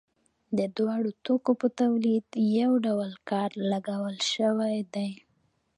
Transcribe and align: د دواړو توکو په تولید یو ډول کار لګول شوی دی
د 0.57 0.59
دواړو 0.77 1.11
توکو 1.25 1.51
په 1.61 1.67
تولید 1.79 2.25
یو 2.59 2.71
ډول 2.85 3.11
کار 3.29 3.49
لګول 3.71 4.17
شوی 4.33 4.77
دی 4.93 5.11